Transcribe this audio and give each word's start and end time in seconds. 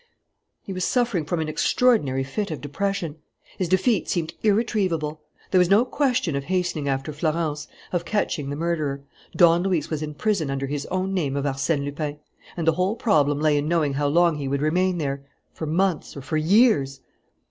He 0.63 0.73
was 0.73 0.83
suffering 0.83 1.25
from 1.25 1.39
an 1.41 1.47
extraordinary 1.47 2.23
fit 2.23 2.49
of 2.49 2.59
depression. 2.59 3.17
His 3.59 3.69
defeat 3.69 4.09
seemed 4.09 4.33
irretrievable. 4.41 5.21
There 5.51 5.59
was 5.59 5.69
no 5.69 5.85
question 5.85 6.35
of 6.35 6.45
hastening 6.45 6.89
after 6.89 7.13
Florence, 7.13 7.67
of 7.91 8.03
catching 8.03 8.49
the 8.49 8.55
murderer. 8.55 9.03
Don 9.35 9.61
Luis 9.61 9.91
was 9.91 10.01
in 10.01 10.15
prison 10.15 10.49
under 10.49 10.65
his 10.65 10.87
own 10.87 11.13
name 11.13 11.37
of 11.37 11.45
Arsène 11.45 11.85
Lupin; 11.85 12.17
and 12.57 12.65
the 12.65 12.71
whole 12.71 12.95
problem 12.95 13.39
lay 13.39 13.59
in 13.59 13.67
knowing 13.67 13.93
how 13.93 14.07
long 14.07 14.37
he 14.37 14.47
would 14.47 14.63
remain 14.63 14.97
there, 14.97 15.23
for 15.53 15.67
months 15.67 16.17
or 16.17 16.23
for 16.23 16.35
years! 16.35 17.01